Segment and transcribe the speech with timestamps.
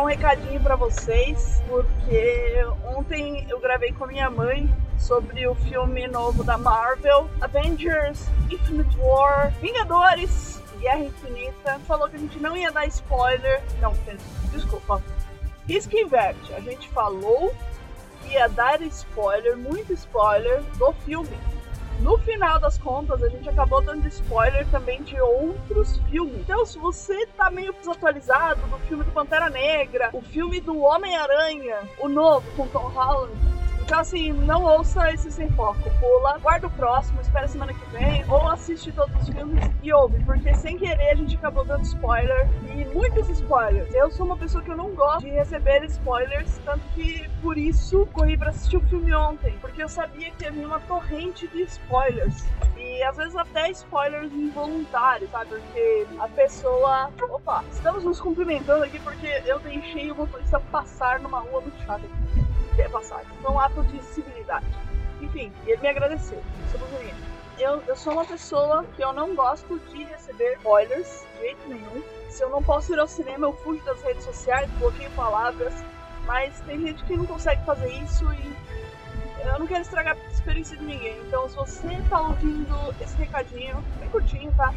[0.00, 2.54] Um recadinho pra vocês, porque
[2.96, 8.96] ontem eu gravei com a minha mãe sobre o filme novo da Marvel, Avengers, Infinite
[8.98, 11.78] War, Vingadores, Guerra Infinita.
[11.86, 13.62] Falou que a gente não ia dar spoiler.
[13.80, 13.94] Não,
[14.52, 15.02] desculpa.
[15.66, 16.54] Risco inverte.
[16.54, 17.54] A gente falou
[18.22, 21.36] que ia dar spoiler, muito spoiler, do filme.
[22.00, 26.40] No final das contas, a gente acabou dando spoiler também de outros filmes.
[26.40, 31.78] Então, se você tá meio desatualizado do filme do Pantera Negra, o filme do Homem-Aranha,
[31.98, 33.32] o novo com Tom Holland,
[33.86, 35.88] então, assim, não ouça esse sem foco.
[36.00, 40.18] Pula, guarda o próximo, espera semana que vem, ou assiste todos os filmes e ouve,
[40.24, 43.94] porque sem querer a gente acabou dando spoiler e muitos spoilers.
[43.94, 48.04] Eu sou uma pessoa que eu não gosto de receber spoilers, tanto que por isso
[48.06, 52.44] corri pra assistir o filme ontem, porque eu sabia que havia uma torrente de spoilers.
[52.76, 55.50] E às vezes até spoilers involuntários, sabe?
[55.50, 57.08] Porque a pessoa.
[57.30, 62.04] Opa, estamos nos cumprimentando aqui porque eu deixei o motorista passar numa rua muito chata
[62.04, 62.45] aqui
[62.82, 63.26] é passagem.
[63.42, 64.66] Foi um ato de civilidade.
[65.20, 66.42] Enfim, ele me agradeceu.
[67.58, 72.02] Eu, eu sou uma pessoa que eu não gosto de receber spoilers de jeito nenhum.
[72.28, 75.74] Se eu não posso ir ao cinema, eu fujo das redes sociais, bloqueio palavras.
[76.26, 78.56] Mas tem gente que não consegue fazer isso e
[79.46, 81.18] eu não quero estragar a experiência de ninguém.
[81.20, 84.74] Então, se você tá ouvindo esse recadinho, bem curtinho, tá?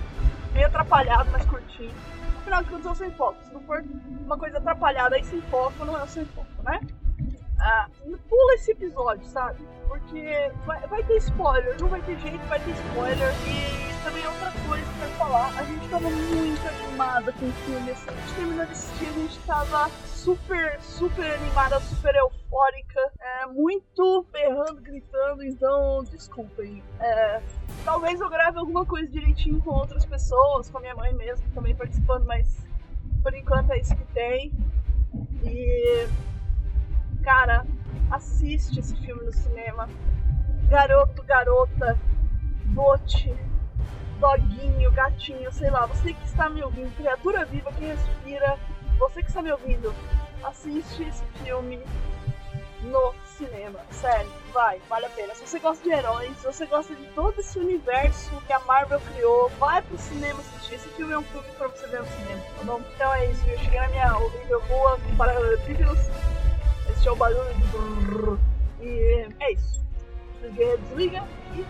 [0.53, 1.93] Meio atrapalhado, mas curtinho.
[2.39, 3.43] Afinal de contas, o sem foco.
[3.43, 3.83] Se não for
[4.25, 6.79] uma coisa atrapalhada e sem foco, não é o sem foco, né?
[7.59, 7.87] Ah,
[8.29, 9.59] pula esse episódio, sabe?
[9.87, 13.33] Porque vai, vai, ter spoiler, não vai ter jeito, vai ter spoiler.
[13.47, 15.47] E também é outra coisa quero falar.
[15.57, 18.09] A gente tava muito animada com o filme, assim.
[18.09, 23.11] A gente terminou de assistir, a gente tava super, super animada, super eufórica.
[23.19, 26.83] É, muito berrando, gritando, então desculpem.
[26.99, 27.41] É,
[27.85, 31.75] talvez eu grave alguma coisa direitinho com outras pessoas, com a minha mãe mesmo também
[31.75, 32.65] participando, mas
[33.23, 34.53] por enquanto é isso que tem.
[35.43, 36.07] E
[37.29, 37.63] Cara,
[38.09, 39.87] assiste esse filme no cinema.
[40.67, 41.95] Garoto, garota,
[42.65, 43.31] bote,
[44.19, 48.57] doguinho, gatinho, sei lá, você que está me ouvindo, criatura viva que respira,
[48.97, 49.93] você que está me ouvindo,
[50.43, 51.79] assiste esse filme
[52.81, 53.79] no cinema.
[53.91, 55.35] Sério, vai, vale a pena.
[55.35, 58.99] Se você gosta de heróis, se você gosta de todo esse universo que a Marvel
[59.01, 60.73] criou, vai pro cinema assistir.
[60.73, 62.81] Esse filme é um filme pra você ver no cinema, tá bom?
[62.95, 65.99] Então é isso, eu cheguei na minha horrível rua com paralelepípedos
[66.99, 68.37] esse é o barulho de brrr.
[68.81, 69.81] E é isso.
[70.41, 71.23] Desliga, desliga
[71.55, 71.65] e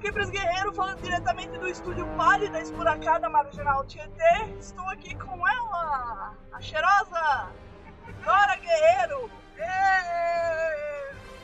[0.00, 4.56] Pris Guerreiro, falando diretamente do estúdio Pálida Esburacada Marginal Tietê.
[4.58, 7.52] Estou aqui com ela, a cheirosa
[8.24, 9.30] Dora Guerreiro.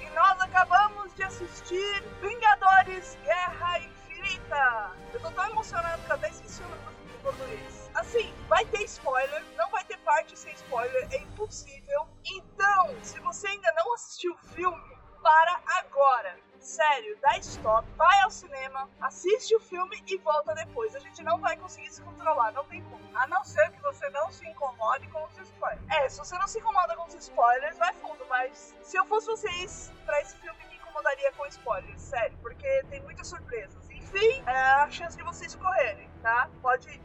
[0.00, 4.91] E nós acabamos de assistir Vingadores Guerra Infinita.
[5.12, 7.91] Eu tô tão emocionado que eu até esqueci o nome do português.
[7.94, 12.09] Assim, vai ter spoiler, não vai ter parte sem spoiler, é impossível.
[12.25, 16.37] Então, se você ainda não assistiu o filme, para agora.
[16.66, 20.97] Sério, dá stop, vai ao cinema, assiste o filme e volta depois.
[20.97, 23.00] A gente não vai conseguir se controlar, não tem como.
[23.17, 25.87] A não ser que você não se incomode com os spoilers.
[25.88, 29.29] É, se você não se incomoda com os spoilers, vai fundo, mas se eu fosse
[29.29, 33.88] vocês, pra esse filme me incomodaria com spoilers, sério, porque tem muitas surpresas.
[33.88, 36.50] Enfim, é a chance de vocês correrem, tá?
[36.61, 37.00] Pode ir.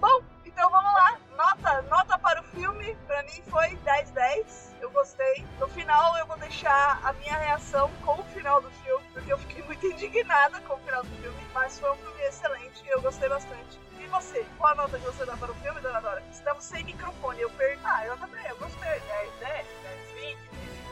[0.00, 0.24] Bom,
[0.56, 1.18] então vamos lá.
[1.36, 4.74] Nota, nota para o filme, pra mim foi 10-10.
[4.80, 5.46] Eu gostei.
[5.60, 9.38] No final eu vou deixar a minha reação com o final do filme, porque eu
[9.38, 13.02] fiquei muito indignada com o final do filme, mas foi um filme excelente e eu
[13.02, 13.78] gostei bastante.
[14.00, 14.46] E você?
[14.56, 16.22] Qual a nota que você dá para o filme, dona Dora?
[16.32, 17.82] Estamos sem microfone, eu perdi.
[17.84, 19.00] Ah, eu também, eu gostei.
[19.00, 19.66] 10, 10, 10,
[20.14, 20.38] 20,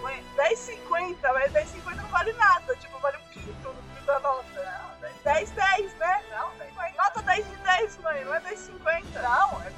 [0.02, 0.25] 50.
[0.37, 3.75] 10, 50, mas 10, 50 não vale nada, tipo, vale um quinto
[4.05, 4.44] da nota.
[5.00, 6.22] Não, 10, 10, né?
[6.31, 9.20] Não, 10, nota 10 de 10, mãe, não é 10, 50.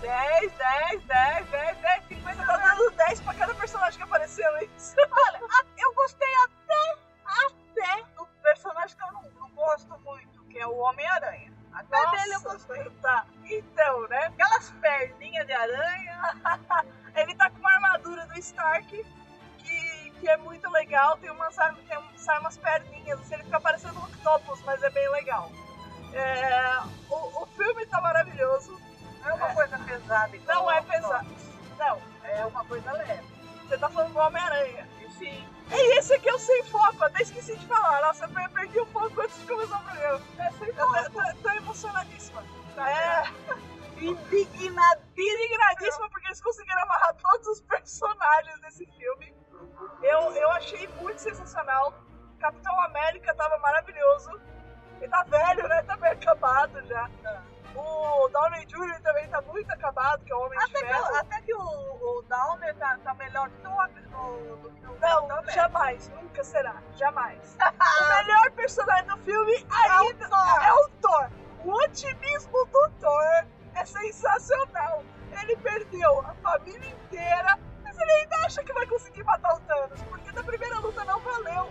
[0.06, 4.94] 10, 10, 10, 10, 10, 50, tá dando 10 pra cada personagem que apareceu antes.
[5.10, 5.40] Olha,
[5.78, 10.76] eu gostei até, até o personagem que eu não, não gosto muito, que é o
[10.76, 11.52] Homem-Aranha.
[11.72, 12.90] Até Nossa, dele eu gostei.
[13.02, 13.26] Tá.
[13.44, 14.26] Então, né?
[14.26, 16.20] Aquelas perninhas de aranha.
[17.16, 19.04] Ele tá com uma armadura do Stark
[19.58, 21.16] que, é muito legal.
[21.18, 21.98] Tem umas, tem,
[22.38, 23.20] umas perninhas.
[23.20, 25.50] Assim, ele fica parecendo um octopus, mas é bem legal.
[26.12, 26.75] É,
[30.46, 31.26] Não é pesado.
[31.78, 33.22] Não, É uma coisa leve.
[33.68, 34.88] você tá falando do Homem-Aranha.
[35.18, 38.00] Sim, E esse aqui eu sem foco, até esqueci de falar.
[38.02, 40.20] Nossa, eu perdi o foco antes de começar o programa.
[40.38, 41.10] é sem Eu tô, foco.
[41.12, 42.42] tô- tô emocionadíssima.
[42.76, 43.22] É,
[43.98, 45.02] Indignadíssimo.
[45.16, 49.34] indignadíssima porque eles conseguiram amarrar todos os personagens desse filme.
[50.02, 51.94] Eu, eu achei muito sensacional.
[52.38, 54.38] Capitão América tava maravilhoso.
[55.00, 55.82] Ele tá velho, né?
[55.82, 57.08] Tá bem acabado já.
[57.74, 59.00] O Downey Jr.
[59.02, 61.16] também tá muito acabado, que é o Homem de Até que, Ferro.
[61.16, 65.30] até que o, o Downer tá, tá melhor do que o, do, que o Não,
[65.30, 65.52] América.
[65.52, 67.56] jamais, nunca será, jamais.
[67.60, 70.64] o melhor personagem do filme ainda É o Thor.
[70.64, 71.30] é o Thor.
[71.66, 73.44] O otimismo do Thor
[73.74, 75.02] é sensacional.
[75.42, 80.00] Ele perdeu a família inteira, mas ele ainda acha que vai conseguir matar o Thanos,
[80.04, 81.68] porque na primeira luta não valeu.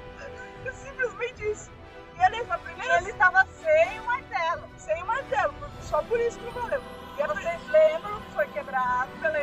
[0.66, 1.72] É simplesmente isso.
[2.18, 4.70] E ele, primeira Ele tava sem o martelo.
[4.78, 6.82] sem o martelo, só por isso que não valeu.
[7.18, 9.38] E Vocês lembram que foi quebrado pela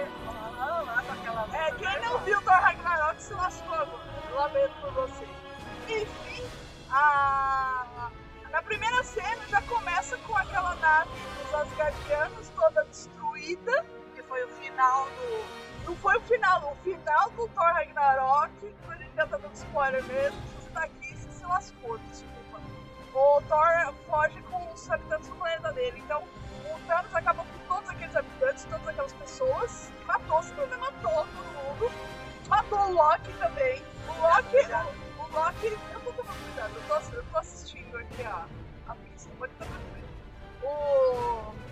[0.58, 1.48] ah, lá com aquela.
[1.52, 4.02] É, quem não viu Thor Ragnarok se lascou agora.
[4.32, 5.30] Lamento por vocês.
[5.88, 6.44] Enfim,
[6.90, 8.10] a...
[8.50, 13.84] na primeira cena já começa com aquela nave dos Asgardianos toda destruída.
[14.14, 15.86] Que foi o final do.
[15.86, 18.74] Não foi o final, o final do Thor Ragnarok.
[18.88, 20.40] A gente já tá dando spoiler mesmo.
[20.42, 22.41] Se você tá aqui, você se lascou, desculpa.
[23.14, 25.98] O Thor foge com os habitantes do planeta dele.
[25.98, 29.92] Então, o Thanos acabou com todos aqueles habitantes, todas aquelas pessoas.
[30.06, 31.92] Matou, simplesmente matou todo mundo.
[32.48, 33.82] Matou o Loki também.
[34.08, 34.56] O Loki.
[35.18, 35.78] O, Loki.
[35.92, 38.46] Eu tô tomando cuidado, eu tô, eu tô assistindo aqui a,
[38.88, 40.08] a pista, pode ficar tranquilo.
[40.62, 41.62] O.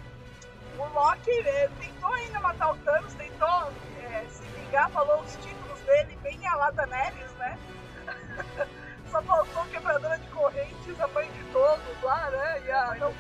[0.79, 3.73] O Loki ele tentou ainda matar o Thanos, tentou
[4.03, 7.59] é, se vingar, falou os títulos dele bem a lá Daenerys, né?
[9.11, 12.63] Só faltou quebradora de correntes, a mãe de todos lá, né?
[12.65, 13.13] E a, não,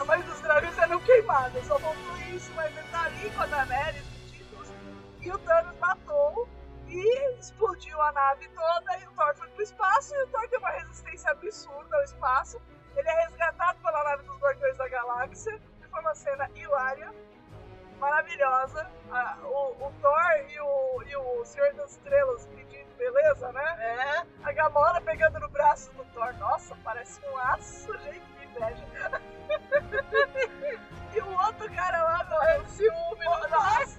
[0.00, 1.60] a mãe dos dragões é não queimada.
[1.64, 4.72] Só faltou isso, mas ele tá ali com a Daenerys, os títulos.
[5.20, 6.48] E o Thanos matou
[6.86, 8.98] e explodiu a nave toda.
[9.00, 10.14] E o Thor foi pro espaço.
[10.14, 12.62] E o Thor tem uma resistência absurda ao espaço.
[12.94, 15.58] Ele é resgatado pela nave dos Guardiões da Galáxia.
[15.58, 17.12] que Foi uma cena hilária,
[17.98, 18.88] maravilhosa.
[19.10, 22.46] Ah, o, o Thor e o, e o Senhor das Estrelas
[22.96, 23.76] beleza, né?
[23.78, 26.34] É, A Gamora pegando no braço do Thor.
[26.38, 28.86] Nossa, parece um aço, gente, que inveja.
[31.14, 33.24] e o outro cara lá morrendo de ciúme.
[33.50, 33.98] Nossa,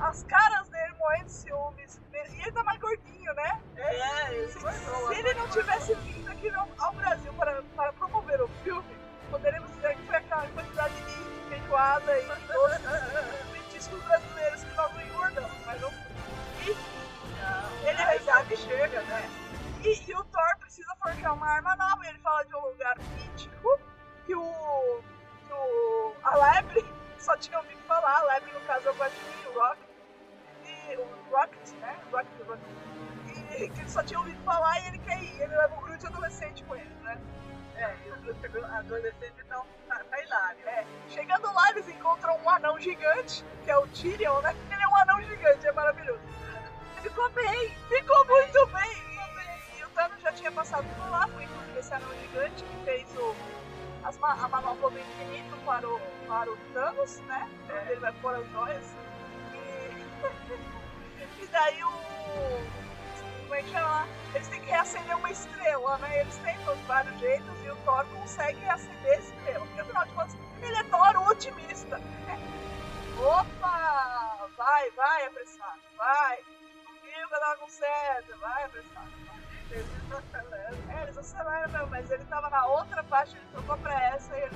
[0.00, 2.00] as caras dele morrendo de ciúmes.
[2.12, 3.60] E ele tá mais gordinho, né?
[3.76, 8.96] é, Se, se ele não tivesse vindo aqui ao Brasil para, para promover o filme,
[9.30, 12.80] poderíamos dizer que foi aquela quantidade de feijoada e doces
[43.88, 44.54] Tyrion, né?
[44.70, 46.20] Ele é um anão gigante, é maravilhoso.
[47.02, 49.02] Ficou bem, ficou muito bem.
[49.78, 53.06] E, o Thanos já tinha passado por lá, foi inclusive esse anão gigante que fez
[53.16, 53.34] o,
[54.04, 57.48] as, a manopla do infinito para o, para o Thanos, né?
[57.68, 57.92] É.
[57.92, 58.84] Ele vai pôr as joias.
[59.54, 62.88] E, e daí o.
[63.42, 64.06] Como é que chama?
[64.34, 66.20] Eles têm que reacender uma estrela, né?
[66.20, 69.66] Eles tentam de vários jeitos e o Thor consegue reacender a estrela.
[69.66, 71.77] Porque afinal de contas, ele é Thor o otimista.
[73.18, 74.48] Opa!
[74.56, 76.36] Vai, vai, apressado, vai.
[76.36, 79.10] Comigo vai dar com certo, vai, apressado.
[79.70, 80.78] Eles aceleram.
[80.90, 84.47] É, eles aceleram mas ele tava na outra parte, ele trocou pra essa e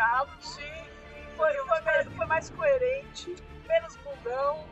[0.00, 0.32] diálogo.
[0.40, 0.86] Sim,
[1.36, 3.36] foi, foi, mais, foi mais coerente,
[3.68, 4.66] menos bundão.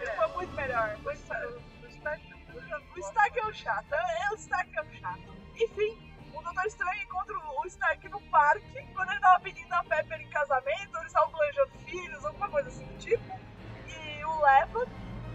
[0.00, 0.06] É.
[0.16, 0.96] foi muito melhor.
[1.04, 1.46] O Stark-
[1.84, 5.36] o Stark- é o chato, é o Stark é o chato.
[5.56, 10.20] Enfim, o Doutor Estranho encontra o Stark no parque, quando ele tava pedindo a Pepper
[10.20, 13.40] em casamento, eles estavam planejando filhos, alguma coisa assim do tipo,
[13.86, 14.86] e o leva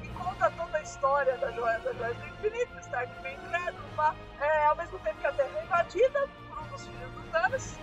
[0.02, 3.38] e conta toda a história da joia, da joia do infinito, o Stark vem
[3.96, 4.16] pá.
[4.40, 7.78] É, ao mesmo tempo que a Terra é invadida por um dos filhos do Thanos,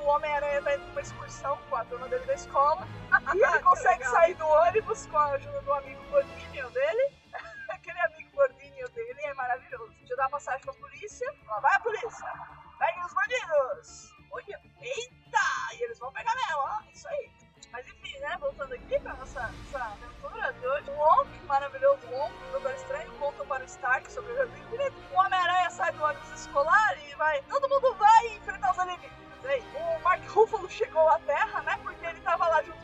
[0.00, 2.86] o Homem-Aranha tá indo numa excursão com a turma dele da escola,
[3.34, 7.12] e ele consegue sair do ônibus com a ajuda do amigo gordinho dele,
[7.70, 9.92] aquele amigo gordinho dele é maravilhoso.
[9.98, 11.34] Deixa eu dar uma passagem pra polícia.
[11.60, 12.32] Vai a polícia.
[12.78, 14.10] Peguem os bandidos.
[14.32, 15.74] Olha, eita!
[15.74, 16.80] E eles vão pegar mesmo, ó.
[16.92, 17.30] Isso aí.
[17.72, 18.36] Mas enfim, né?
[18.40, 20.90] Voltando aqui pra nossa, nossa aventura de hoje.
[20.90, 24.96] O Wonk, maravilhoso Wonk, o Doutor Estranho, conta para o Stark sobre o Jardim Infinito.
[25.12, 27.42] O Homem-Aranha sai do ônibus escolar e vai.
[27.42, 29.19] Todo mundo vai enfrentar os alienígenas.
[29.44, 31.78] Aí, o Mark Ruffalo chegou à Terra, né?
[31.82, 32.79] Porque ele tava lá junto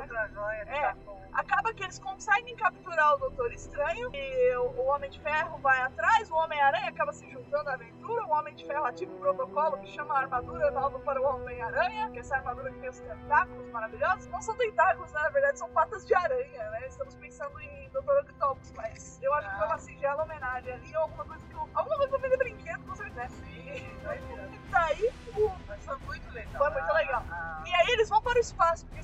[0.00, 0.80] outra joia É.
[0.82, 1.18] tá com...
[1.32, 6.30] Acaba que eles conseguem capturar o Doutor Estranho, e o, Homem de Ferro vai atrás,
[6.30, 9.86] o Homem-Aranha acaba se juntando à aventura, o Homem de Ferro ativa o protocolo que
[9.88, 13.70] chama a armadura nova para o Homem-Aranha, que é essa armadura que tem os tentáculos
[13.70, 14.26] maravilhosos.
[14.28, 15.20] Não são tentáculos, né?
[15.20, 16.86] na verdade são patas de aranha, né?
[16.88, 21.24] Estamos pensando em Doutor Octopus, mas eu acho que foi uma singela homenagem ali, alguma
[21.24, 21.68] coisa que eu...
[21.74, 23.28] Alguma coisa que eu vi de brinquedo, com certeza.
[23.28, 24.54] Sim, vai virando.
[24.54, 26.54] E daí, o Mas foi muito legal.
[26.56, 27.24] Foi muito legal.
[27.30, 29.00] Ah, e aí eles vão para o espaço, porque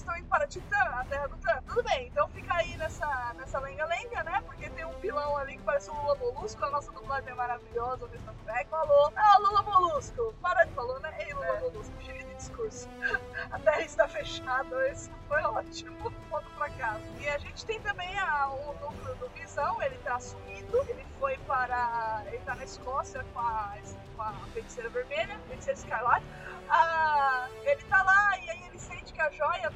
[0.46, 1.64] Titã, a terra do Thanos.
[1.66, 4.42] Tudo bem, então fica aí nessa, nessa lenga-lenga, né?
[4.46, 8.04] Porque tem um vilão ali que parece um Lula Molusco, a nossa dublagem é maravilhosa,
[8.04, 8.32] o Mr.
[8.44, 11.14] Beck falou, ah, Lula Molusco, para de falar, né?
[11.20, 11.60] Ei, Lula É.
[11.60, 12.88] Molusco, chega de discurso.
[13.50, 17.04] a terra está fechada, isso foi ótimo, ponto pra casa.
[17.20, 21.36] E a gente tem também a, o núcleo do Visão, ele tá sumido, ele foi
[21.46, 23.74] para, ele tá na Escócia com a,
[24.16, 26.24] com a feiticeira vermelha, feiticeira escarlate,
[26.68, 29.70] ah, ele tá lá e aí ele sente que a joia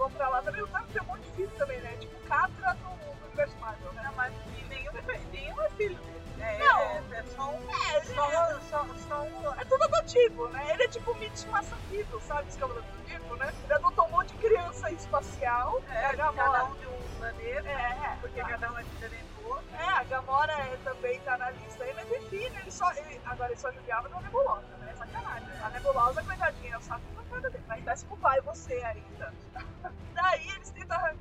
[0.00, 0.62] vão pra lá também.
[0.62, 1.94] O Thanos tem um monte de filho também, né?
[2.00, 4.10] Tipo Catra no, universo Marvel, né?
[4.16, 4.92] Mas e nenhum,
[5.30, 6.20] nenhum é filho dele.
[6.40, 6.80] É, Não.
[6.80, 7.70] é, é só um.
[7.70, 9.60] É, Só, é, só, só um.
[9.60, 10.66] é tudo adotivo, né?
[10.72, 12.48] Ele é tipo um estimação vivo, sabe?
[12.48, 13.52] Esse cabelo do tipo, né?
[13.64, 15.82] Ele adotou um monte de criança espacial.
[15.90, 16.64] É, a cada Gamora.
[16.64, 17.68] um de um planeta.
[17.68, 19.64] É, é, Porque cada um é diferente do outro.
[19.78, 22.90] É, a Gamora é, também tá na lista aí, mas enfim, né, ele só.
[22.92, 24.94] Ele, agora ele só judiava da nebulosa, né?
[24.96, 25.48] Sacanagem.
[25.62, 27.64] A nebulosa, coitadinha, eu saco na cara dele.
[27.68, 29.04] Mas desce pro pai você aí,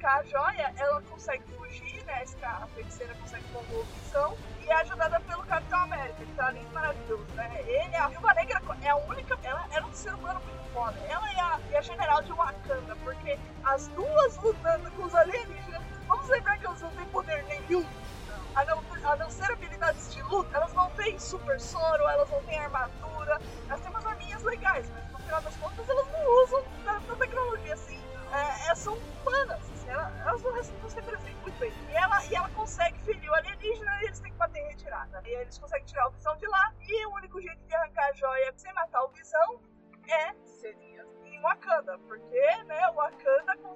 [0.09, 2.23] a joia, ela consegue fugir, né?
[2.43, 7.25] A feiticeira consegue tomar visão e é ajudada pelo Capitão América, que tá lindo maravilhoso,
[7.35, 7.61] né?
[7.67, 9.37] Ele, a Viúva Negra é a única.
[9.43, 10.97] Ela era um ser humano muito foda.
[11.07, 15.83] Ela e a, e a general de Wakanda, porque as duas lutando com os alienígenas.
[16.07, 17.85] Vamos lembrar que elas não têm poder nenhum.
[18.55, 22.41] A não, a não ser habilidades de luta, elas não têm super soro, elas não
[22.43, 25.08] têm armadura, elas têm umas arminhas legais, mas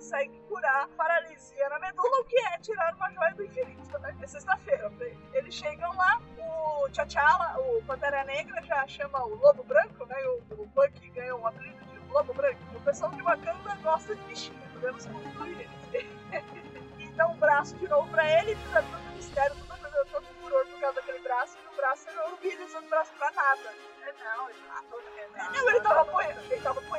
[0.03, 4.13] consegue curar paralisia na medula, o que é tirar uma joia do infinito, né?
[4.22, 4.89] É sexta-feira.
[4.89, 5.17] pra ele.
[5.33, 10.15] Eles chegam lá, o T'Challa, o Pantera Negra, já chama o Lobo Branco, né?
[10.25, 12.60] O, o Bucky ganhou o apelido de lobo branco.
[12.75, 15.69] O pessoal de Wakanda gosta de bichinho, podemos concluir
[17.00, 20.25] e dá um braço de novo pra ele, fizeram todo o mistério, todo, todo, todo
[20.41, 23.31] furor por causa daquele braço, e o braço era o Billy usando o braço pra
[23.31, 23.74] nada.
[24.01, 25.53] É, não, ele matou também.
[25.53, 26.92] Não, ele tava, apoiando, ele tava apoiando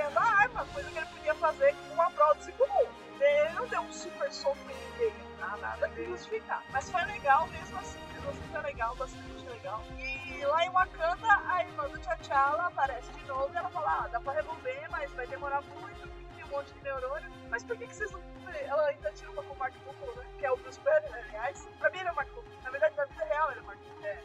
[4.10, 4.30] super
[4.66, 5.56] ninguém, tá?
[5.56, 6.62] nada que justificar.
[6.70, 9.82] Mas foi legal mesmo assim, mesmo assim foi legal, bastante legal.
[9.98, 14.08] E lá em Wakanda, a irmã do T'Challa aparece de novo e ela fala, ah,
[14.08, 17.30] dá pra resolver, mas vai demorar muito, tem um monte de neurônio.
[17.48, 18.22] Mas por que, que vocês não...
[18.66, 20.26] Ela ainda tira uma com o Mark Ruffalo, né?
[20.38, 21.68] Que é o Bruce Banner, aliás.
[21.78, 22.62] Pra mim ele é o Mark Ruffalo.
[22.62, 24.04] Na verdade, na vida real ele é o Mark Ruffalo.
[24.04, 24.22] É,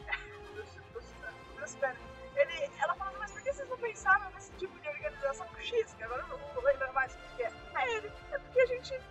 [1.56, 1.98] Bruce, Banner.
[2.36, 5.94] Ele, ela fala, mas por que vocês não pensaram nesse tipo de organização X?
[5.94, 7.52] Que agora eu não vou lembrar mais o que é.
[7.76, 8.12] É ele.
[8.32, 9.02] É porque a gente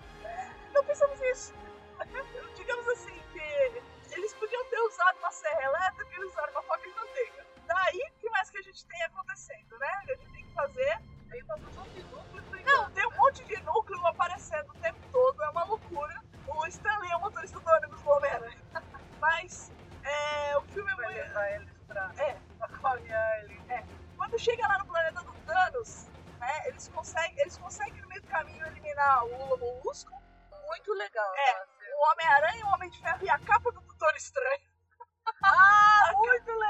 [0.88, 1.54] pensamos nisso.
[2.56, 6.88] Digamos assim, que eles podiam ter usado uma serra elétrica e eles usaram uma faca
[6.88, 7.46] de manteiga.
[7.66, 9.88] Daí, o que mais que a gente tem acontecendo, né?
[10.02, 10.98] A gente tem que fazer.
[11.44, 15.64] Uma de núcleo Não, tem um monte de núcleo aparecendo o tempo todo, é uma
[15.64, 16.14] loucura.
[16.46, 18.58] O Stanley é o motorista do ônibus Homem-Aranha.
[19.20, 19.70] Mas
[20.02, 21.08] é, o filme é muito.
[21.10, 23.60] levar eles pra É, ele.
[24.16, 26.06] quando chega lá no planeta do Thanos,
[26.40, 30.22] né, eles conseguem, eles conseguem no meio do caminho eliminar o Lula Molusco,
[30.78, 31.34] Muito legal.
[31.36, 31.64] É.
[31.96, 34.60] o Homem-Aranha, o Homem de Ferro e a capa do Doutor Estranho.
[35.42, 36.67] Ah, muito legal!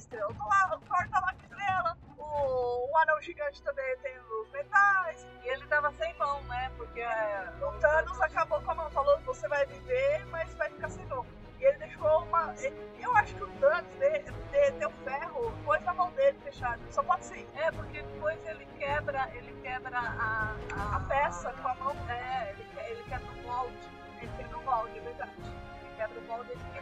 [0.00, 0.34] Estrela.
[0.38, 4.50] Lá, o Thor tá lá com a estrela, o, o anão gigante também tem os
[4.50, 5.26] metais.
[5.42, 6.70] E ele tava sem mão, né?
[6.76, 10.88] Porque é, O Thanos acabou com a mão, falou: você vai viver, mas vai ficar
[10.88, 11.24] sem mão.
[11.58, 12.54] E ele deixou uma.
[12.98, 16.80] Eu acho que o Thanos de, de, tem o ferro, pôs na mão dele fechado.
[16.90, 17.48] Só pode ser.
[17.54, 21.96] É, porque depois ele quebra, ele quebra a, a, A peça com a mão.
[22.08, 23.76] É, ele, ele quebra o molde.
[24.20, 25.32] Ele quebra o molde, é verdade.
[25.38, 26.79] Ele quebra o molde ele saindo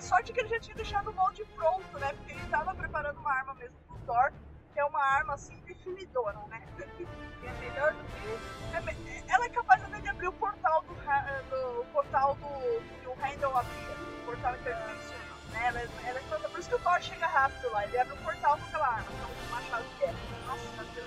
[0.00, 2.10] A sorte é que ele já tinha deixado o molde pronto, né?
[2.14, 4.32] Porque ele tava preparando uma arma mesmo pro Thor,
[4.72, 6.62] que é uma arma assim definidora, né?
[7.44, 11.42] é melhor do que É Ela é capaz até de abrir o portal do, ra-
[11.50, 12.46] do o portal do
[12.98, 15.36] que o Handel abria, o portal interdimensional.
[15.50, 15.66] Né?
[15.66, 18.14] Ela, é- ela é toda, por isso que o Thor chega rápido lá, ele abre
[18.14, 20.12] o portal com aquela arma, então o machado que é.
[20.46, 20.64] Nossa,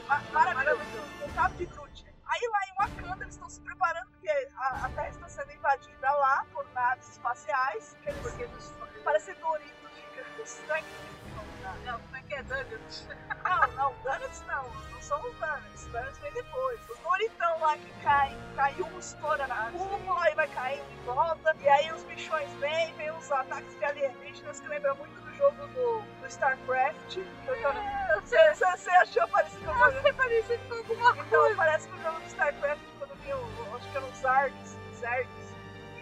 [0.08, 0.82] ma- maravilhoso.
[1.26, 2.06] O cabo de Groot.
[2.28, 4.12] Aí lá em Wakanda eles estão se preparando,
[4.58, 8.48] a, a Terra está sendo invadida lá por naves espaciais, que eles, porque
[9.04, 10.62] parecem Doritos gigantes.
[11.86, 13.08] Não, como é que é Donuts?
[13.44, 16.90] Não, não, Donuts não, não são os Donuts, Donuts vem depois.
[16.90, 21.56] Os Doritão lá que caem, cai um estoura na cúpula e vai caindo de volta,
[21.60, 25.68] e aí os bichões vêm, vem os ataques de alienígenas que lembra muito do jogo
[25.68, 27.18] do, do StarCraft.
[28.16, 30.08] Você, você, você achou parecido com o jogo?
[30.08, 32.93] É parecido com alguma Então parece com o jogo do StarCraft
[33.92, 35.54] que eram os Zargs, Zergs.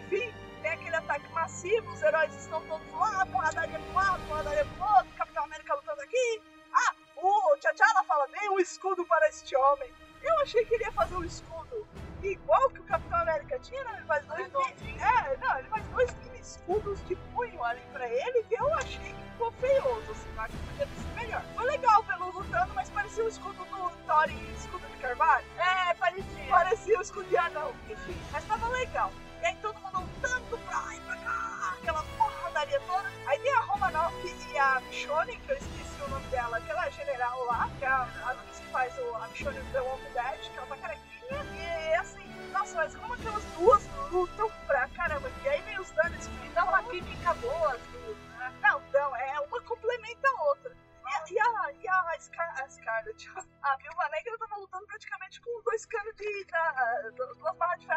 [0.05, 4.85] Enfim, tem aquele ataque massivo, os heróis estão todos lá, porradaria pro lado, porradaria pro
[4.95, 6.41] outro, Capitão América lutando aqui.
[6.73, 9.91] Ah, o T'Challa fala, dei um escudo para este homem.
[10.21, 11.60] Eu achei que ele ia fazer um escudo
[12.27, 13.93] igual que o Capitão América tinha, né?
[13.97, 18.43] Ele faz dois mini, É, não, ele faz dois escudos de punho ali pra ele,
[18.43, 21.43] que eu achei que ficou feioso, assim, eu acho que podia ter sido melhor.
[21.55, 25.45] Foi legal pelo lutando, mas parecia o escudo do Thor em escudo de carvalho.
[25.57, 26.47] É, parecia.
[26.49, 29.11] Parecia o escudo de anão, enfim, mas tava legal.
[29.41, 33.09] E aí todo mundo lutando pra lá e pra cá, aquela porradaria toda.
[33.27, 34.13] Aí tem a Romanoff
[34.51, 38.01] e a Michonne, que eu esqueci o nome dela, aquela general lá, que é a,
[38.03, 41.10] a que faz o, a Michonne do The Walking Dead, que ela tá carequinha.
[42.71, 45.29] Assim, mas como aquelas duas lutam pra caramba.
[45.43, 48.53] E aí vem os danos que dá uma química boa, as duas, né?
[48.61, 50.71] Não, não, é uma complementa a outra.
[50.71, 53.29] E e a, e a, Scar, a Scarlett,
[53.61, 56.45] a Viúva Negra tava lutando praticamente com dois canos de.
[56.45, 57.87] Da, duas barras de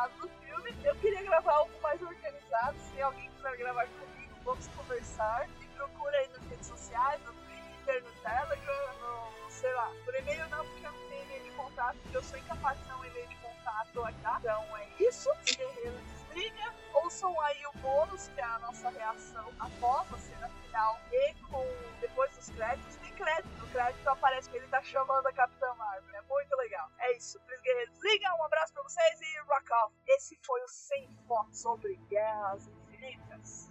[0.00, 0.76] vocês tenham gostado do filme.
[0.84, 2.78] Eu queria gravar algo mais organizado.
[2.78, 5.48] Se alguém quiser gravar comigo, vamos conversar.
[5.58, 9.50] Me procura aí nas redes sociais, no Twitter, no Telegram, no.
[9.50, 9.90] sei lá.
[10.04, 11.96] Por e-mail não, porque eu não tenho e-mail de contato.
[12.02, 14.38] Porque eu sou incapaz de dar um e-mail de contato aqui.
[14.38, 15.28] Então é isso.
[15.44, 16.74] Guerreiro desliga.
[16.94, 21.66] Ouçam aí o bônus, que é a nossa reação após a cena final e com
[22.00, 23.09] depois dos créditos.
[23.20, 26.16] Crédito, no crédito aparece que ele tá chamando a Capitã Marvel.
[26.16, 26.90] É muito legal.
[26.98, 27.98] É isso, Pris Guerreiros.
[28.02, 29.94] Liga, um abraço pra vocês e rock off.
[30.06, 33.70] Esse foi o Sem Foco sobre Guerras Infinitas.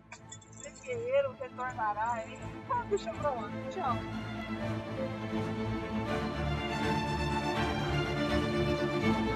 [0.62, 2.38] Pris Guerreiro retornará, hein?
[2.70, 3.50] Ah, deixa pra lá.
[3.72, 3.96] Tchau.
[9.02, 9.29] Você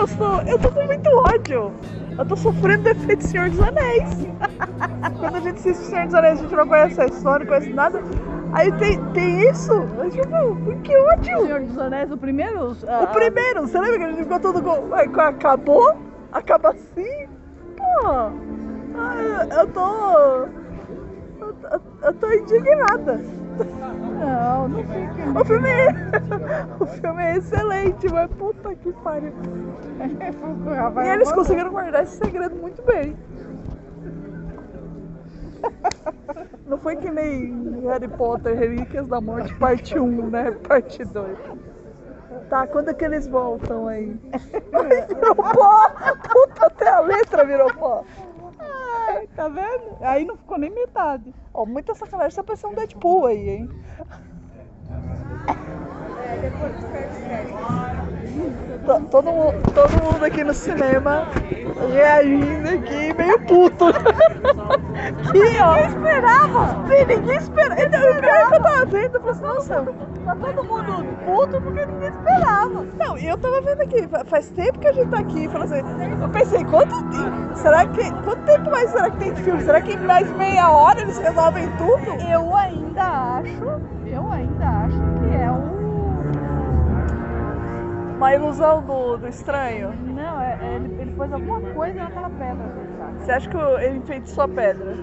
[0.00, 0.40] gostou?
[0.42, 1.72] Eu tô com muito ódio.
[2.18, 4.26] Eu tô sofrendo do efeito Senhor dos Anéis.
[5.18, 7.72] Quando a gente assiste Senhor dos Anéis, a gente não conhece a história, não conhece
[7.72, 8.02] nada.
[8.52, 9.72] Aí tem, tem isso.
[9.72, 11.42] Eu, tipo, que ódio.
[11.42, 12.72] Senhor dos Anéis, o primeiro?
[12.72, 14.94] O primeiro, você lembra que a gente ficou todo com.
[14.94, 15.96] Acabou?
[16.32, 17.28] Acaba assim?
[17.76, 18.08] Pô!
[18.96, 20.60] Ai, eu tô.
[22.02, 23.20] Eu tô indignada.
[23.64, 25.38] Não, não fique.
[25.38, 25.88] O filme é.
[26.80, 29.32] O filme é excelente, mas puta que pariu.
[31.04, 33.16] E eles conseguiram guardar esse segredo muito bem.
[36.66, 40.52] Não foi que nem Harry Potter, Relíquias da Morte, parte 1, né?
[40.66, 41.38] Parte 2.
[42.48, 44.16] Tá, quando é que eles voltam aí?
[45.08, 45.90] Virou pó!
[46.28, 48.04] Puta, até a letra virou pó.
[49.20, 49.98] Ai, tá vendo?
[50.00, 51.34] Aí não ficou nem metade.
[51.52, 53.68] Ó, muita sacanagem, você apareceu um Deadpool aí, hein?
[53.68, 54.06] To-
[56.58, 57.79] Todo, mu-
[58.84, 61.26] todo mundo aqui no cinema
[61.92, 63.86] reagindo aqui, meio puto.
[65.32, 65.74] que, ó.
[65.74, 66.76] Ninguém esperava!
[66.88, 67.82] Sim, ninguém esperava.
[67.82, 69.74] Então, o que eu tava vendo, eu falei assim, nossa,
[70.24, 72.86] tá todo mundo puto porque ninguém esperava.
[72.98, 75.72] Não, e eu tava vendo aqui, fa- faz tempo que a gente tá aqui, falando
[75.72, 79.62] assim, eu pensei, quanto tempo, será que, quanto tempo mais será que tem de filme?
[79.62, 82.20] Será que em mais meia hora eles resolvem tudo?
[82.30, 83.02] Eu ainda
[83.38, 84.79] acho, eu ainda acho
[88.20, 89.94] Uma ilusão do, do estranho.
[89.94, 92.66] Não, é, é- ele, ele pôs alguma coisa naquela pedra,
[92.98, 93.24] sabe?
[93.24, 94.94] Você acha que ele enfeitiçou a pedra?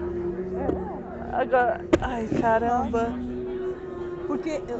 [1.32, 1.80] Agora.
[2.00, 3.08] Ai, caramba.
[4.28, 4.78] Porque o.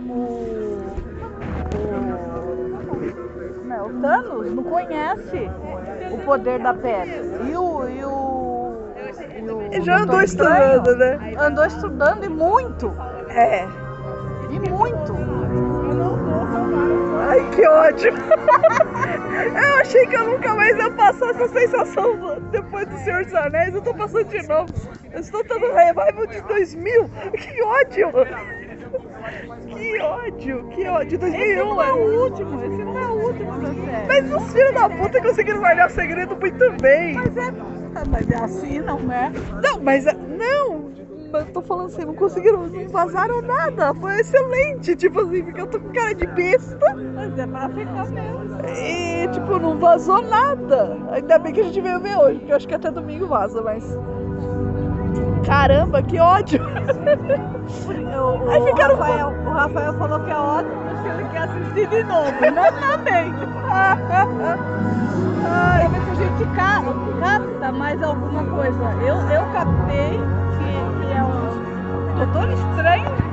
[1.75, 5.51] O, não, o Thanos não conhece
[6.13, 7.43] o poder da pedra.
[7.45, 11.35] E o, e o Já andou Estranho estudando, né?
[11.41, 12.93] Andou estudando e muito.
[13.31, 13.67] É.
[14.49, 15.18] E muito.
[17.29, 18.13] Ai, que ódio.
[19.63, 23.75] eu achei que eu nunca mais ia passar essa sensação depois do Senhor dos Anéis.
[23.75, 24.73] Eu tô passando de novo.
[25.13, 27.05] Eu estou todo revival de 2000.
[27.37, 28.09] Que ódio.
[29.67, 31.09] Que ódio, que ódio.
[31.11, 34.07] De 2001, Esse não é o último, esse não é o último da série.
[34.07, 37.15] Mas os filhos da puta conseguiram guardar o segredo muito bem.
[37.15, 37.53] Mas é,
[38.09, 39.31] mas é assim, não é?
[39.63, 40.89] Não, mas a- não.
[41.33, 43.93] Eu tô falando assim, não conseguiram, não vazaram nada.
[43.95, 44.97] Foi excelente.
[44.97, 46.97] Tipo assim, porque eu tô com cara de besta.
[47.15, 48.49] Mas é pra ficar mesmo.
[48.67, 50.97] E, tipo, não vazou nada.
[51.13, 53.61] Ainda bem que a gente veio ver hoje, porque eu acho que até domingo vaza,
[53.63, 53.85] mas.
[55.45, 56.61] Caramba, que ódio!
[57.87, 61.39] O, o Aí ficaram- Rafael, o Rafael falou que é ótimo, mas que ele quer
[61.43, 62.33] assistir de novo.
[62.55, 63.33] Nós também.
[65.91, 66.83] Ver se a gente ca-
[67.21, 68.79] capta mais alguma coisa.
[69.07, 70.21] Eu, eu captei
[71.27, 73.29] doutor estranho.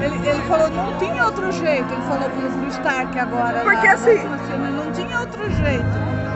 [0.00, 1.92] Ele, ele falou que não tinha outro jeito.
[1.92, 3.60] Ele falou pro, Stark agora.
[3.60, 5.84] Porque lá, assim- filme, não tinha outro jeito.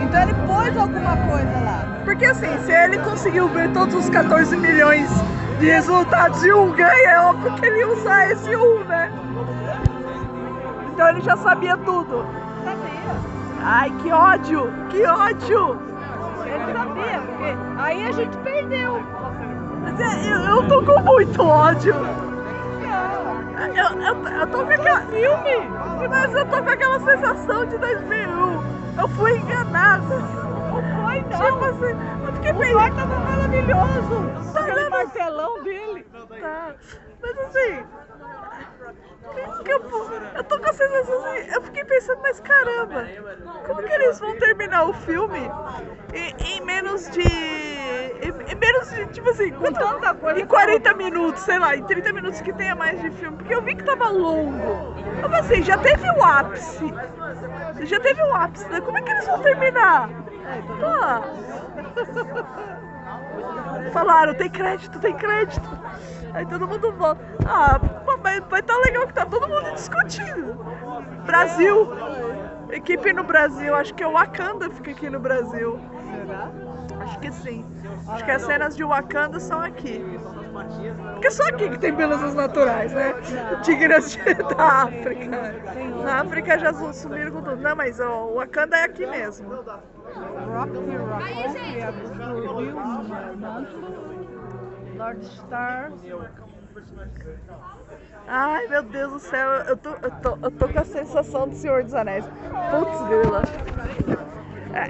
[0.02, 1.84] Então ele pôs alguma coisa lá.
[2.04, 5.10] Porque assim, se ele conseguiu ver todos os 14 milhões
[5.58, 9.12] de resultados e um ganha, é óbvio que ele ia usar esse um, né?
[10.92, 12.24] Então ele já sabia tudo.
[12.64, 13.38] Sabia.
[13.62, 14.72] Ai, que ódio!
[14.88, 15.78] Que ódio!
[16.46, 19.02] Ele sabia, porque aí a gente perdeu.
[20.00, 21.94] Eu, eu tô com muito ódio.
[23.58, 25.00] Eu, eu, eu tô com aquela.
[25.02, 26.08] filme!
[26.08, 28.98] Mas eu tô com aquela sensação de 2001.
[29.00, 30.16] Eu fui enganada.
[30.16, 31.38] Não foi, não.
[31.38, 32.72] Tipo assim, eu fiquei O pensando.
[32.74, 34.52] quarto tava maravilhoso.
[34.52, 36.06] Tá Aquele martelão dele.
[36.40, 36.74] Tá.
[37.20, 37.84] Mas assim.
[39.66, 39.82] Eu,
[40.36, 43.06] eu tô com a sensação assim, eu fiquei pensando, mas caramba,
[43.66, 45.50] como que eles vão terminar o filme
[46.14, 47.22] em, em menos de.
[48.22, 50.40] Em menos de, tipo assim, quanto- tanta coisa.
[50.40, 53.62] em 40 minutos, sei lá, em 30 minutos que tenha mais de filme, porque eu
[53.62, 54.94] vi que tava longo.
[55.22, 56.92] Eu pensei, já teve o ápice.
[57.82, 58.80] Já teve o ápice, né?
[58.80, 60.08] Como é que eles vão terminar?
[60.80, 61.22] Tá.
[63.92, 65.68] Falaram, tem crédito, tem crédito.
[66.34, 67.20] Aí todo mundo volta.
[67.46, 70.54] Ah, pô, mas vai tá legal que tá todo mundo discutindo.
[71.24, 71.88] Brasil.
[72.70, 73.74] Equipe no Brasil.
[73.74, 75.80] Acho que o Wakanda fica aqui no Brasil.
[76.10, 76.48] Será?
[77.08, 77.64] Acho que sim.
[78.08, 80.02] Acho que as cenas de Wakanda são aqui.
[81.14, 83.14] Porque só aqui que tem belezas naturais, né?
[83.62, 84.16] Tigres
[84.56, 85.54] da África.
[86.04, 87.56] Na África já su- sumiram com tudo.
[87.56, 89.52] Não, mas o Wakanda é aqui mesmo.
[89.54, 93.78] É do Rio Manto.
[94.96, 95.92] Lord Star.
[98.26, 101.54] Ai, meu Deus do céu, eu tô, eu tô, eu tô com a sensação do
[101.54, 102.26] Senhor dos Anéis.
[102.70, 103.42] Putz, grila.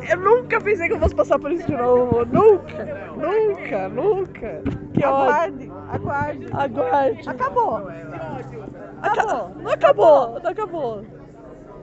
[0.09, 2.25] Eu nunca pensei que eu fosse passar por isso de novo.
[2.25, 2.85] Nunca,
[3.17, 4.63] nunca, nunca.
[4.95, 5.07] Que ódio.
[5.07, 6.47] Aguarde, aguarde.
[6.53, 7.29] Aguarde.
[7.29, 7.89] Acabou.
[9.03, 9.55] Acabou.
[9.63, 11.05] Não acabou, não acabou.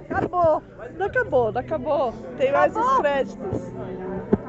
[0.10, 0.64] Acabou.
[0.98, 2.14] Não acabou, não acabou.
[2.38, 2.94] Tem mais Acabou.
[2.94, 3.74] os créditos.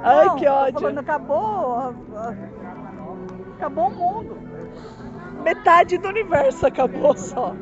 [0.02, 0.80] Ai, Não, que ódio.
[0.80, 1.94] falando, acabou.
[3.56, 4.36] Acabou o mundo.
[5.42, 7.54] Metade do universo acabou só.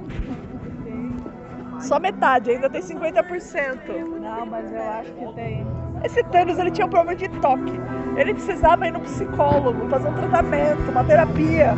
[1.84, 3.76] Só metade, ainda tem 50%.
[4.18, 5.66] Não, mas eu acho que tem.
[6.02, 7.78] Esse Thanos ele tinha um problema de toque.
[8.16, 11.74] Ele precisava ir no psicólogo, fazer um tratamento, uma terapia.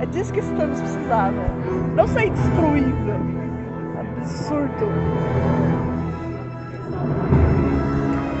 [0.00, 1.36] É disso que esse Thanos precisava.
[1.94, 3.12] Não sair destruído.
[4.00, 4.88] Absurdo.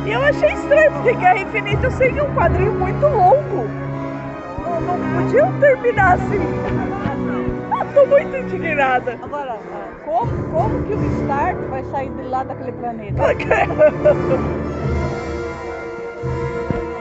[0.06, 3.68] E eu achei estranho, porque Guerra Infinita eu sei que é um quadrinho muito longo.
[4.64, 6.40] Não, não podiam terminar assim.
[7.70, 9.18] Eu tô muito indignada.
[9.22, 13.22] Agora, ah, como, como que o Stark vai sair de lá daquele planeta?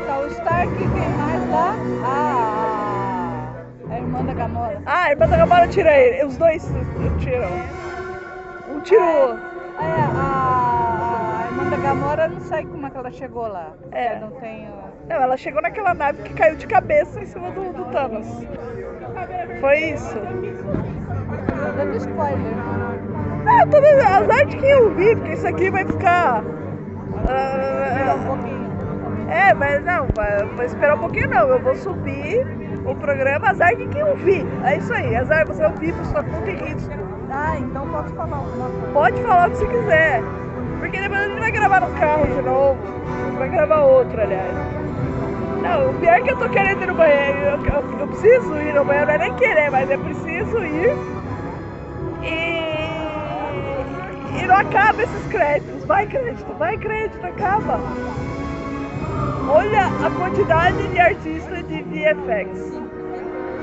[0.07, 1.75] Tá o Stark e quem mais lá?
[2.03, 3.53] Ah,
[3.89, 4.81] a irmã da Gamora.
[4.85, 6.25] Ah, a irmã da Gamora tira ele.
[6.25, 6.63] Os dois
[7.19, 7.49] tiram.
[8.69, 9.37] Um tirou.
[9.77, 13.73] Ah, é, a, a irmã da Gamora não sei como é que ela chegou lá.
[13.91, 14.19] É.
[14.19, 14.67] Não tem.
[15.09, 18.27] Não, ela chegou naquela nave que caiu de cabeça em cima do, do Thanos.
[19.59, 20.17] Foi isso.
[21.75, 22.81] Dando spoiler.
[23.47, 26.43] Ah, tô dando azar de quem eu vi, porque isso aqui vai ficar.
[28.25, 28.71] Pouquinho.
[29.30, 31.47] é, mas não, vai, vai esperar um pouquinho não.
[31.49, 32.45] Eu vou subir
[32.86, 34.45] o programa azar de quem eu vi.
[34.65, 36.91] É isso aí, azar você ouvir por sua conta e risco.
[37.32, 38.88] Ah, então posso falar alguma coisa.
[38.93, 40.21] Pode falar o que você quiser.
[40.80, 42.77] Porque depois a gente vai gravar no carro de novo.
[43.38, 44.54] Vai gravar outro, aliás.
[45.62, 47.38] Não, o pior é que eu tô querendo ir no banheiro.
[47.39, 50.95] Eu, eu- eu preciso ir no banheiro, não é nem querer, mas é preciso ir.
[54.41, 55.86] E não acaba esses créditos.
[55.86, 57.80] Vai crédito, vai crédito, acaba.
[59.47, 62.82] Olha a quantidade de artistas de VFX.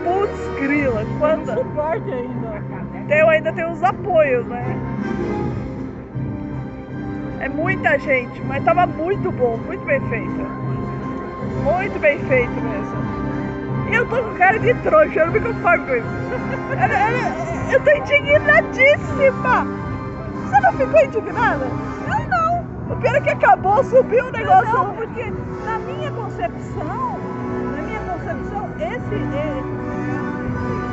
[0.04, 1.54] Putz, grila, quanta.
[1.54, 2.62] Suporte ainda.
[3.08, 4.64] Tem, ainda tem os apoios, né?
[7.40, 10.46] É muita gente, mas tava muito bom, muito bem feito.
[11.64, 12.98] Muito bem feito mesmo.
[13.90, 16.06] E eu tô com cara de trouxa, eu não me conformo com isso.
[17.70, 19.87] Eu tô indignadíssima!
[20.48, 21.64] Você não ficou indignada?
[21.66, 22.92] Eu não.
[22.92, 24.72] O pior é que acabou, subiu o negócio.
[24.72, 25.24] Não, porque
[25.64, 27.18] na minha concepção,
[27.76, 29.62] na minha concepção, esse é,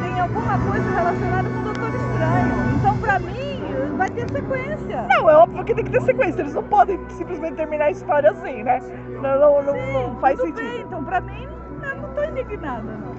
[0.03, 2.75] tem alguma coisa relacionada com o Doutor Estranho.
[2.75, 3.61] Então, pra mim,
[3.97, 5.05] vai ter sequência.
[5.07, 6.41] Não, é óbvio que tem que ter sequência.
[6.41, 8.81] Eles não podem simplesmente terminar a história assim, né?
[9.21, 10.69] Não, não, não, não faz Tudo sentido.
[10.69, 11.47] bem, então pra mim,
[11.81, 13.15] eu não tô indignada, não.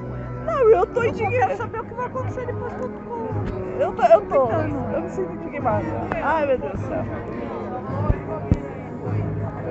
[0.47, 1.57] Não, eu tô Eu só quero indignada.
[1.57, 3.16] saber o que vai acontecer depois com-
[3.79, 4.49] Eu tô, eu tô.
[4.51, 5.85] Eu me sinto indignada.
[6.23, 7.05] Ai, meu Deus do céu.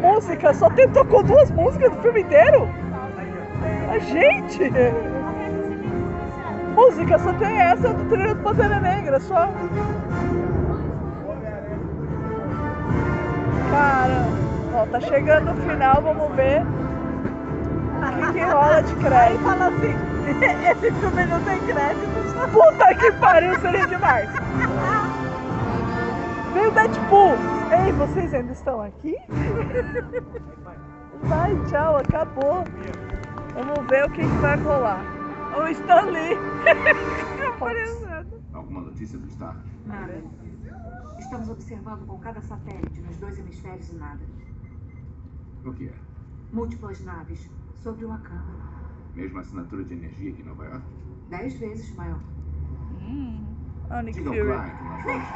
[0.01, 2.69] Música, só tem, tocou duas músicas do filme inteiro?
[3.89, 4.71] A gente!
[6.75, 9.49] Música, só tem essa do trailer do Pantera Negra, só.
[13.71, 14.25] Cara,
[14.75, 19.43] ó, tá chegando o final, vamos ver o que, que rola de crédito.
[19.43, 20.14] fala assim,
[20.71, 22.33] esse filme não tem créditos.
[22.51, 24.29] Puta que pariu, seria demais.
[26.53, 27.35] Veio o Deadpool.
[27.71, 29.15] Ei, vocês ainda estão aqui?
[31.23, 32.63] Vai, tchau, acabou.
[33.53, 35.01] Vamos ver o que, que vai rolar.
[35.57, 36.37] O Stanley.
[37.55, 38.43] Aparecendo.
[38.53, 39.59] Alguma notícia do Stark?
[39.85, 40.21] Nada.
[41.17, 44.19] Estamos observando com cada satélite nos dois hemisférios e nada.
[45.63, 45.93] O que é?
[46.51, 47.49] Múltiplas naves
[47.81, 48.84] sobre o Wakanda.
[49.15, 50.85] Mesma assinatura de energia que em Nova York?
[51.29, 52.19] Dez vezes maior.
[53.89, 54.45] Ah, Nick Diga ao Fury.
[54.45, 55.29] Klein que nós vamos.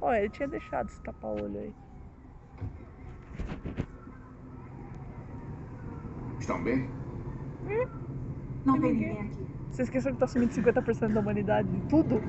[0.00, 1.74] Ó, ele tinha deixado esse tapa-olho aí.
[6.40, 6.90] Estão bem?
[8.64, 9.08] Não tem ninguém.
[9.14, 9.46] ninguém aqui.
[9.70, 12.20] Você esqueceu que tá sumindo 50% da humanidade de tudo?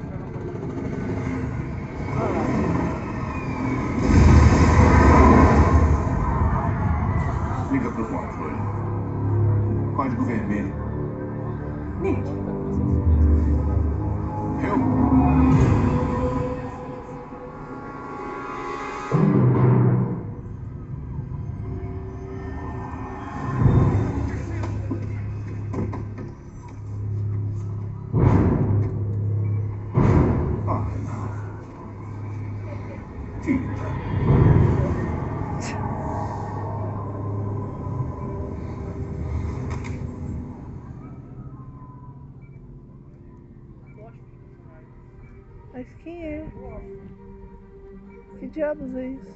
[48.53, 49.35] Diabos é isso?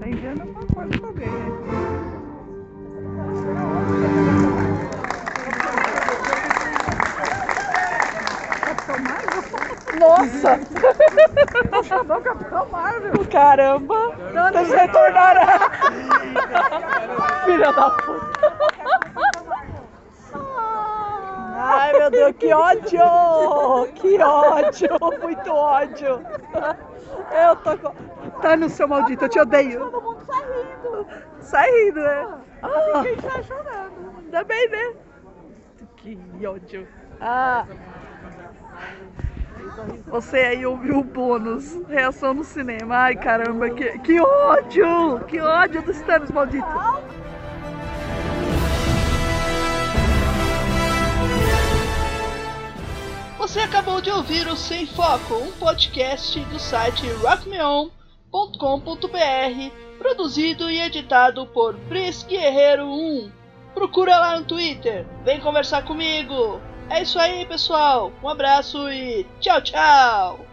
[0.00, 1.50] Tá enviando alguma coisa pra alguém, né?
[9.98, 10.60] Nossa!
[11.84, 13.26] Chamou o Capitão Marvel.
[13.30, 14.14] Caramba!
[14.54, 15.46] Eles retornaram!
[17.44, 18.30] Filha da puta!
[21.62, 23.00] Ai meu Deus, que ódio!
[23.94, 24.88] Que ódio!
[25.22, 26.24] Muito ódio!
[27.32, 27.94] Eu tô com.
[28.40, 29.78] Tá no seu maldito, eu te odeio!
[29.90, 31.06] Todo mundo sai rindo.
[31.40, 32.38] Sai rindo, né?
[32.62, 34.14] Ah, Quem sai chorando.
[34.18, 34.94] ainda bem, né?
[35.96, 36.88] Que ódio!
[37.20, 37.66] Ah!
[40.06, 42.96] Você aí ouviu o bônus, reação no cinema.
[42.96, 45.20] Ai caramba, que, que ódio!
[45.26, 46.66] Que ódio dos Thanos, maldito!
[53.70, 57.92] Acabou de ouvir o Sem Foco, um podcast do site rockmeon.com.br,
[59.96, 63.30] produzido e editado por Pris Guerreiro 1.
[63.72, 66.60] Procura lá no Twitter, vem conversar comigo.
[66.88, 68.10] É isso aí, pessoal.
[68.20, 70.49] Um abraço e tchau, tchau.